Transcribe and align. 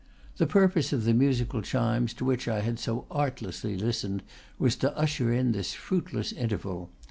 The 0.37 0.47
purpose 0.47 0.91
of 0.93 1.03
the 1.03 1.13
musical 1.13 1.61
chimes 1.61 2.15
to 2.15 2.25
which 2.25 2.47
I 2.47 2.61
had 2.61 2.79
so 2.79 3.05
artlessly 3.11 3.77
listened 3.77 4.23
was 4.57 4.75
to 4.77 4.97
usher 4.97 5.31
in 5.31 5.51
this 5.51 5.75
fruitless 5.75 6.31
interval. 6.31 6.89